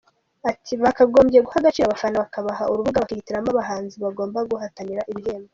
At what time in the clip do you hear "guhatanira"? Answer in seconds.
4.49-5.03